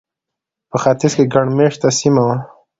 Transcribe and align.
په 0.69 0.77
ختیځ 0.83 1.11
کې 1.17 1.31
ګڼ 1.33 1.45
مېشته 1.57 1.87
سیمه 1.99 2.21
وه. 2.27 2.37